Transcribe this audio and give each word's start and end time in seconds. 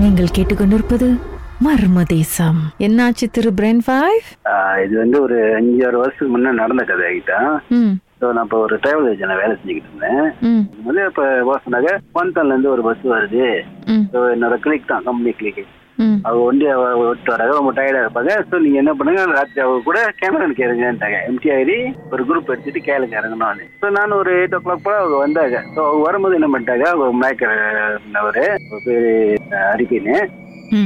நீங்கள் 0.00 0.34
கேட்டுக்கொண்டிருப்பது 0.36 1.08
மர்ம 1.64 2.02
தேசம் 2.12 2.60
என்னாச்சு 2.86 3.26
திரு 3.30 3.50
பிரென் 3.58 3.82
ஃபைவ் 3.86 4.24
இது 4.84 4.94
வந்து 5.02 5.16
ஒரு 5.22 5.36
அஞ்சு 5.58 5.80
ஆறு 5.86 5.96
வருஷத்துக்கு 6.02 6.32
முன்னே 6.34 6.52
நடந்த 6.60 6.84
கதை 6.84 7.04
ஆகிட்டா 7.10 7.40
ஸோ 8.20 8.28
நான் 8.34 8.46
இப்போ 8.46 8.58
ஒரு 8.64 8.76
டிராவல் 8.82 9.08
ஏஜென்ட் 9.12 9.40
வேலை 9.40 9.54
செஞ்சுக்கிட்டு 9.54 9.90
இருந்தேன். 9.90 10.26
வந்து 10.88 11.02
இப்போ 11.10 11.24
குவாந்தன்ல 12.12 12.52
இருந்து 12.54 12.72
ஒரு 12.74 12.82
பஸ் 12.88 13.06
வருது. 13.14 13.46
ஸோ 14.12 14.18
என்னோட 14.34 14.56
கிளிக் 14.66 14.90
தான் 14.92 15.06
கம்பெனி 15.08 15.32
கிளிக் 15.40 15.62
அவங்க 16.24 16.42
வண்டி 16.44 16.66
ஒண்டி 16.66 16.66
அவ 16.74 17.08
விட்டு 17.08 17.32
வராங்க 17.32 17.54
ரொம்ப 17.58 17.72
டயர்டா 17.72 18.02
இருப்பாங்க. 18.02 18.32
ஸோ 18.50 18.58
நீங்க 18.64 18.78
என்ன 18.78 18.92
பண்ணுங்க 18.94 19.22
ராத்திரி 19.38 19.62
அவங்க 19.64 19.80
கூட 19.84 19.98
கேமரா 20.20 20.48
கேளுங்கன்ட்டாங்க 20.60 21.18
எம்டி 21.30 21.50
ஐடி 21.56 21.76
ஒரு 22.10 22.24
குரூப் 22.28 22.52
எடுத்துட்டு 22.54 22.82
கேளுங்க 22.88 23.20
இறங்கணும்னு 23.20 23.66
ஸோ 23.82 23.88
நான் 23.90 24.18
ஒரு 24.20 24.32
எயிட் 24.40 24.54
ஓ 24.54 24.60
கிளாக் 24.60 24.84
போல 24.84 25.00
அவங்க 25.02 25.18
வந்தாங்க. 25.18 25.58
ஸோ 25.74 25.80
அவங்க 25.88 26.02
வரும்போது 26.08 26.38
என்ன 26.40 26.50
பண்ணிட்டாங்க 26.52 26.86
அவங்க 26.92 27.18
மேக்கர் 27.24 27.56
அவரு 28.22 28.44
பேரு 28.86 29.12
அரிப்பின்னு 29.72 30.16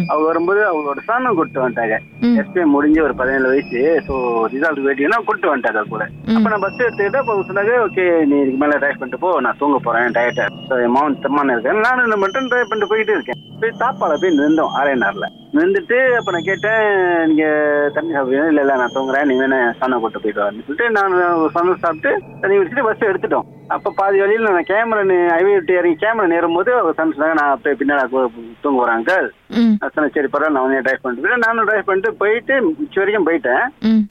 அவங்க 0.09 0.25
வரும்போது 0.27 0.61
அவங்களோட 0.69 1.01
சனம் 1.09 1.37
கூட்டு 1.39 1.63
வந்துட்டாங்க. 1.63 1.97
ம். 2.25 2.37
எஸ்பி 2.41 2.65
முடிஞ்சு 2.75 3.01
ஒரு 3.03 3.15
பதினேழு 3.21 3.51
வயசு. 3.53 3.81
ஸோ 4.07 4.15
ரிசல்ட் 4.53 4.85
வெயிட்டிங்கன்னா 4.87 5.21
கூட்டு 5.29 5.51
வந்துட்டாங்க 5.51 5.83
கூட. 5.93 6.05
அப்போ 6.37 6.49
நான் 6.53 6.65
பஸ் 6.65 6.85
எடுத்துக்கிட்டு 6.87 7.21
அப்போ 7.23 7.37
சொன்னாங்க 7.49 7.75
ஓகே 7.87 8.05
நீ 8.31 8.37
இதுக்கு 8.43 8.61
மேலே 8.63 8.79
ட்ரைவ் 8.83 9.01
பண்ணிட்டு 9.01 9.23
போ 9.25 9.33
நான் 9.47 9.61
தூங்க 9.63 9.79
போறேன் 9.87 10.17
டயட்டா 10.19 10.47
ஸோ 10.69 10.77
மவுண்ட் 10.97 11.23
தம்மான 11.25 11.55
இருக்கேன் 11.55 11.85
நானும் 11.87 12.07
என்ன 12.07 12.19
பண்ணிட்டேன் 12.23 12.51
ட்ரைவ் 12.53 12.71
பண்ணிட்டு 12.71 12.93
போயிட்டு 12.93 13.17
இருக்கேன். 13.17 13.41
போய் 13.61 13.79
தாப்பால 13.83 14.15
போய் 14.23 14.39
நின்றோம் 14.39 14.75
ஆர்என்ஆர்ல. 14.81 15.27
நின்றுட்டு 15.57 15.99
அப்போ 16.19 16.31
நான் 16.31 16.49
கேட்டேன் 16.49 16.83
நீங்க 17.31 17.45
தண்ணி 17.95 18.15
சாப்பிடுங்க 18.17 18.51
இல்லை 18.53 18.65
இல்லை 18.65 18.77
நான் 18.83 18.95
தூங்குறேன். 18.97 19.29
நீ 19.29 19.37
வேணா 19.43 19.61
சனம் 19.81 20.03
கூட்டு 20.03 20.23
போயிட்டு 20.25 20.43
வரேன்னு 20.43 20.67
சொல்லிட்டு 20.67 20.89
நான் 20.99 21.15
சனம் 21.57 21.85
சாப்பிட்டு 21.85 22.11
தண்ணி 22.43 22.57
குடிச்சிட்டு 22.57 22.89
பஸ் 22.89 23.09
எடுத்துட்டோம். 23.11 23.47
அப்போ 23.71 23.89
பாதி 23.97 24.19
வழியில் 24.21 24.47
நான் 24.47 24.69
கேமரா 24.69 25.01
ஹைவே 25.31 25.53
விட்டு 25.55 25.73
இறங்கி 25.79 25.97
கேமரா 26.03 26.27
நேரும் 26.27 26.57
போது 26.57 26.71
அவர் 26.75 26.97
சன் 26.99 27.15
சொன்னாங்க 27.15 27.37
நான் 27.39 27.53
அப்படியே 27.53 27.77
பின்னாடி 27.79 28.21
தூங்க 28.65 28.85
அங்கிள் 28.93 29.27
ம். 29.59 29.73
நான் 29.81 29.93
சொன்னேன் 29.95 30.15
சரி 30.17 30.29
பரவாயில்ல 30.33 30.55
நான் 30.57 30.85
ட்ரைவ் 30.87 31.05
பண்ணிட்டு 31.05 31.41
நானும் 31.45 31.67
ட்ரைவ் 31.69 31.89
பண்ணிட்டு 31.89 32.13
போயிட்டு 32.21 32.55
உச்சி 32.83 33.01
வரைக்கும் 33.01 33.27
போயிட்டேன். 33.29 33.65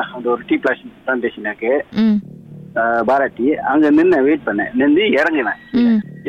அந்த 0.08 0.28
ஒரு 0.34 0.44
டீ 0.50 0.58
பிளாஸ் 0.58 0.82
பிளான்டேஷனுக்கு 1.06 1.72
பாராட்டி. 3.10 3.46
அங்க 3.72 3.90
நின்று 3.90 4.18
வெயிட் 4.26 4.48
பண்ணேன். 4.48 4.72
நின்று 4.74 5.04
இறங்கினேன். 5.20 5.60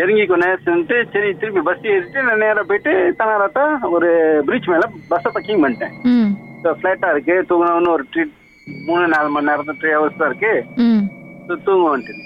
இறங்கி 0.01 0.25
நேரம் 0.37 0.65
சென்ட்டு 0.67 0.97
சரி 1.15 1.31
திருப்பி 1.41 1.63
பஸ் 1.69 1.87
ஏறிட்டு 1.95 2.23
நான் 2.23 2.43
நேராக 2.45 2.65
போயிட்டு 2.65 2.93
தனாரத்தா 3.21 3.65
ஒரு 3.91 4.11
பிரிட்ஜ் 4.47 4.71
மேல 4.73 4.87
பஸ்ஸை 5.09 5.33
பக்கிங் 5.37 5.65
பண்ணிட்டேன். 5.65 5.95
ஃப்ளைட்டாக 6.77 7.13
இருக்கு. 7.15 7.37
தூங்கணும்னு 7.51 7.95
ஒரு 7.97 8.07
ட்ரீ 8.13 8.25
மூணு 8.87 9.05
நாலு 9.09 9.29
மணி 9.31 9.51
நேரம் 9.51 9.81
த்ரீ 9.83 9.91
ஹவர்ஸ் 9.97 10.23
தான் 10.23 10.31
இருக்கு. 10.33 10.55
தூங்க 11.67 11.85
வந்துட்டு 11.91 12.23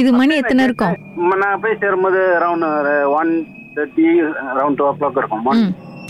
இது 0.00 0.10
மணி 0.18 0.34
எத்தனை 0.40 0.64
இருக்கும்? 0.68 0.94
நான் 1.42 1.62
போய் 1.62 1.80
சேரும்போது 1.82 2.20
around 2.36 2.66
one 3.20 3.32
thirty 3.76 4.06
around 4.52 4.78
two 4.78 4.84
o'clock 4.98 5.18
இருக்கும். 5.22 5.48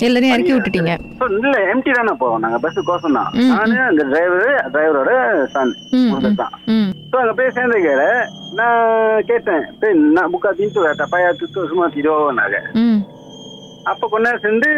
எல்லாரையும் 0.07 0.35
இறக்கி 0.35 0.53
விட்டுட்டீங்க. 0.55 0.93
இல்ல 1.39 1.57
எம்டி 1.73 1.91
தானே 1.97 2.13
போவோம் 2.21 2.43
நாங்க 2.45 2.59
பஸ் 2.63 2.79
கோசம் 2.89 3.17
தான். 3.19 3.29
நானு 3.51 3.77
அந்த 3.89 4.03
டிரைவர் 4.13 4.47
டிரைவரோட 4.75 5.13
சன் 5.55 5.75
தான். 6.43 6.55
ஸோ 7.11 7.17
அங்க 7.23 7.33
போய் 7.39 7.55
சேர்ந்த 7.57 7.79
கேட 7.87 8.05
நான் 8.59 8.81
கேட்டேன் 9.31 9.65
போய் 9.81 9.95
நான் 10.17 10.33
புக்கா 10.35 10.51
தின்ட்டு 10.61 10.85
வரட்டா 10.85 11.07
பையா 11.13 11.31
துத்து 11.41 11.69
சும்மா 11.73 11.89
திரோனாங்க 11.97 12.59
ம். 12.85 13.01
அப்ப 13.91 14.09
கொஞ்ச 14.11 14.25
நேரம் 14.27 14.45
சென்று 14.47 14.71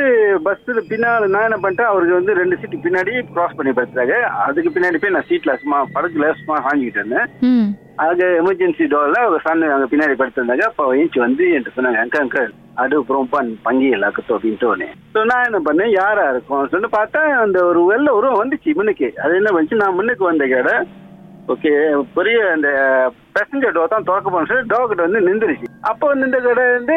பஸ் 0.45 0.61
பின்னால 0.91 1.27
நான் 1.33 1.47
என்ன 1.49 1.59
பண்ணிட்டேன் 1.63 1.91
அவருக்கு 1.91 2.19
வந்து 2.19 2.39
ரெண்டு 2.41 2.59
சீட்டு 2.61 2.85
பின்னாடி 2.85 3.15
கிராஸ் 3.33 3.57
பண்ணி 3.59 3.73
படுத்துறாங்க 3.79 4.17
அதுக்கு 4.45 4.75
பின்னாடி 4.77 5.01
போய் 5.03 5.17
நான் 5.17 5.29
சீட்ல 5.31 5.55
சும்மா 5.63 5.81
படகுல 5.97 6.31
சும்மா 6.41 6.57
சாஞ்சிக்கிட்டு 6.67 7.03
இருந்தேன். 7.03 7.29
அது 8.07 8.25
எமர்ஜென்சி 8.41 8.85
டோர்ல 8.93 9.19
ஒரு 9.29 9.39
சன் 9.45 9.65
அங்க 9.75 9.87
பின்னாடி 9.91 10.15
படுத்திருந்தாங்க. 10.21 10.65
அப்ப 10.71 10.87
ஏஞ்சி 11.01 11.19
வந்து 11.25 11.45
என்கிட்ட 11.55 11.77
சொன்னாங்க 11.77 12.01
அங்க 12.05 12.19
அங்க 12.23 12.39
அது 12.83 12.95
அப்புறம் 13.01 13.29
பண் 13.35 13.51
பங்கி 13.67 13.89
எல்லாக்கத்தோ 13.97 14.37
அப்படின்ட்டு 14.37 14.71
உடனே. 14.71 14.89
ஸோ 15.15 15.21
நான் 15.31 15.47
என்ன 15.49 15.59
பண்ணேன்? 15.67 15.93
யாரா 16.01 16.25
இருக்கும்? 16.33 16.69
சொல்லிட்டு 16.71 16.97
பார்த்தா 16.97 17.21
அந்த 17.45 17.59
ஒரு 17.71 17.81
வெள்ள 17.91 18.09
உருவம் 18.19 18.41
வந்துச்சு 18.41 18.77
முன்னுக்கு. 18.79 19.09
அது 19.25 19.41
என்ன 19.41 19.53
பண்ணுச்சு 19.55 19.83
நான் 19.83 19.99
முன்னுக்கு 19.99 20.25
வந்த 20.31 20.47
கடை. 20.55 20.77
ஓகே 21.53 21.73
பெரிய 22.17 22.39
அந்த 22.55 22.69
பேசஞ்சர் 23.37 23.75
டோர் 23.77 23.93
தான் 23.93 24.07
திறக்க 24.09 24.29
போன 24.31 24.49
சொல்லி 24.51 24.71
டோர் 24.73 24.89
கிட்ட 24.91 25.03
வந்து 25.07 25.27
நின்றுச்சு. 25.27 25.67
அப்போ 25.91 26.15
நின்ற 26.21 26.39
கடை 26.47 26.65
வந்து 26.77 26.97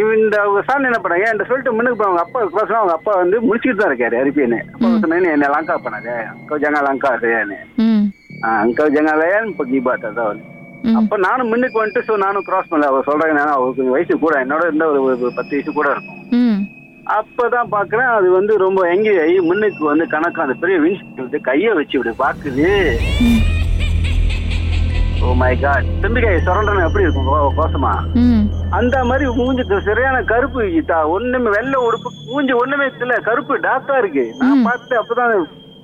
இவன் 0.00 0.20
இந்த 0.24 0.36
அவங்க 0.42 0.60
சார் 0.68 0.88
என்ன 0.90 1.00
பண்ணாங்க? 1.02 1.26
என்கிட்ட 1.28 1.50
சொல்லிட்டு 1.50 1.76
முன்னுக்கு 1.76 2.06
அவங்க 2.06 2.22
அப்பா 2.24 2.40
cross 2.54 2.72
அவங்க 2.78 2.94
அப்பா 2.98 3.12
வந்து 3.22 3.38
முடிச்சுட்டு 3.48 3.80
தான் 3.82 3.90
இருக்காரு 3.92 4.18
அரிப்பின்னு 4.22 4.60
அப்பா 4.74 4.90
சொன்னேன் 5.04 5.34
என்ன 5.36 5.50
லங்கா 5.56 5.76
பண்ணாங்க 5.86 6.12
அங்கோ 6.32 6.58
ஜங்கா 6.64 6.82
லங்கா 6.88 7.12
இருக்கான்னு 7.16 7.60
ம் 8.40 8.56
அங்கோ 8.60 8.84
ஜங்கா 8.94 9.14
லயன் 9.20 9.50
இப்போ 9.50 9.64
கீபாட் 9.70 10.06
அதான் 10.08 10.38
ம். 10.84 10.94
அப்ப 10.98 11.16
நானும் 11.24 11.50
முன்னுக்கு 11.52 11.80
வந்துட்டு 11.80 12.02
ஸோ 12.08 12.14
நானும் 12.22 12.44
கிராஸ் 12.46 12.70
பண்ணல. 12.70 12.90
அவர் 12.90 13.08
சொல்றாங்க 13.08 13.34
நான் 13.38 13.56
அவருக்கு 13.56 13.94
வயசு 13.94 14.14
கூட 14.22 14.34
என்னோட 14.44 14.62
இருந்த 14.68 14.84
ஒரு 15.06 15.32
பத்து 15.38 15.52
வயசு 15.56 15.72
கூட 15.72 15.88
இருக்கும். 15.94 16.20
அப்பதான் 17.16 17.70
பாக்குறேன். 17.74 18.10
அது 18.16 18.28
வந்து 18.36 18.52
ரொம்ப 18.62 18.80
எங்கி 18.88 19.12
ஆகி 19.22 19.36
முன்னுக்கு 19.48 19.82
வந்து 19.90 20.04
கணக்கு 20.14 20.42
அந்த 20.44 20.54
பெரிய 20.62 20.76
வின்ஸ் 20.84 21.04
வந்து 21.20 21.40
கையை 21.48 21.72
வச்சு 21.78 21.98
விடு 21.98 22.12
பாக்குது. 22.22 22.66
ஓ 25.22 25.32
மை 25.40 25.52
காட் 25.62 25.88
தும்பிக்கை 26.02 26.30
சுரண்டனம் 26.44 26.86
எப்படி 26.86 27.04
இருக்கும்? 27.06 27.26
கோசமா 27.58 27.92
அந்த 28.78 28.96
மாதிரி 29.08 29.24
மூஞ்சி 29.38 29.64
சரியான 29.88 30.22
கருப்பு 30.30 30.62
கீதா 30.74 30.98
ஒண்ணுமே 31.14 31.50
வெள்ளை 31.56 31.80
உடுப்பு 31.88 32.10
மூஞ்சி 32.30 32.54
ஒண்ணுமே 32.62 32.86
இல்ல 33.04 33.18
கருப்பு 33.28 33.54
டார்க்கா 33.66 33.96
இருக்கு. 34.02 34.24
நான் 34.40 34.64
பார்த்து 34.68 34.94
அப்பதான் 35.02 35.34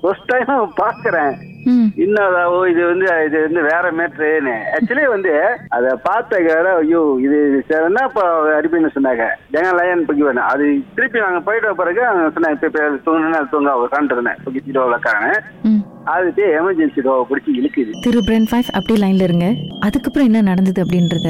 ஃபர்ஸ்ட் 0.01 0.29
டைம் 0.31 0.49
பாக்குறேன். 0.81 1.35
ம். 1.67 1.87
என்னதாவோ 1.97 2.59
இது 2.69 2.81
வந்து 2.85 3.07
இது 3.25 3.37
வந்து 3.41 3.61
வேற 3.63 3.91
மேட்ருன்னு. 3.91 4.55
ஆக்சுவலி 4.75 5.05
வந்து 5.07 5.33
அதை 5.69 5.91
பார்த்த 6.03 6.41
ஐயோ 6.77 7.01
இது 7.19 7.37
சரின்னா 7.69 8.03
இப்போ 8.05 8.23
அடிப்பின்னு 8.57 8.95
சொன்னாங்க. 8.95 9.25
ஜெகன் 9.51 9.77
லயன் 9.79 10.05
பக்கி 10.05 10.23
வேணும். 10.23 10.47
அது 10.47 10.65
திருப்பி 10.95 11.19
நாங்கள் 11.19 11.43
போயிட்ட 11.43 11.73
பிறகு 11.73 12.01
சொன்னாங்க 12.35 12.57
இப்போ 12.61 12.69
தூங்கணும்னா 13.05 13.41
தூங்க 13.51 13.71
அவங்க 13.71 13.89
காண்டுருந்தேன் 13.95 14.41
பக்கி 14.45 14.71
டோ 14.71 14.85
வைக்காங்க 14.87 15.29
ம். 15.63 15.81
அது 16.07 16.27
எமர்ஜென்சி 16.59 17.01
பிடிச்சி 17.29 17.51
இழுக்குது. 17.53 17.93
திரு 18.01 18.19
பிரென் 18.23 18.49
ஃபைவ் 18.51 18.69
அப்படியே 18.73 18.99
லைன்ல 19.03 19.23
இருங்க. 19.23 19.47
அதுக்கப்புறம் 19.79 20.25
என்ன 20.25 20.41
நடந்தது 20.41 20.81
அப்படின்றத 20.83 21.29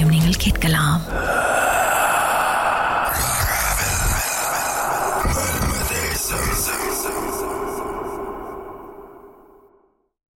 நீங்கள் 0.09 0.39
கேட்கலாம். 0.39 1.01